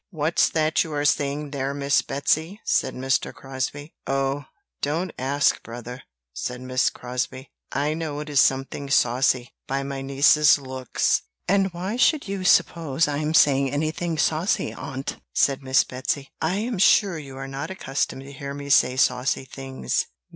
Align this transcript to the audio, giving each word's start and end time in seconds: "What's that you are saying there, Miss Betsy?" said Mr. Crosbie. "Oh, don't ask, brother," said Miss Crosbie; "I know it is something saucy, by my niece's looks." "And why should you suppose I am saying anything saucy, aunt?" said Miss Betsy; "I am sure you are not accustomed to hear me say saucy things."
"What's 0.09 0.49
that 0.49 0.83
you 0.83 0.93
are 0.93 1.05
saying 1.05 1.51
there, 1.51 1.75
Miss 1.75 2.01
Betsy?" 2.01 2.59
said 2.65 2.95
Mr. 2.95 3.31
Crosbie. 3.31 3.93
"Oh, 4.07 4.45
don't 4.81 5.11
ask, 5.19 5.61
brother," 5.61 6.01
said 6.33 6.59
Miss 6.59 6.89
Crosbie; 6.89 7.51
"I 7.71 7.93
know 7.93 8.19
it 8.19 8.27
is 8.27 8.39
something 8.39 8.89
saucy, 8.89 9.53
by 9.67 9.83
my 9.83 10.01
niece's 10.01 10.57
looks." 10.57 11.21
"And 11.47 11.71
why 11.71 11.97
should 11.97 12.27
you 12.27 12.43
suppose 12.43 13.07
I 13.07 13.17
am 13.17 13.35
saying 13.35 13.69
anything 13.69 14.17
saucy, 14.17 14.73
aunt?" 14.73 15.17
said 15.35 15.61
Miss 15.61 15.83
Betsy; 15.83 16.31
"I 16.41 16.55
am 16.55 16.79
sure 16.79 17.19
you 17.19 17.37
are 17.37 17.47
not 17.47 17.69
accustomed 17.69 18.23
to 18.23 18.31
hear 18.31 18.55
me 18.55 18.71
say 18.71 18.95
saucy 18.97 19.45
things." 19.45 20.07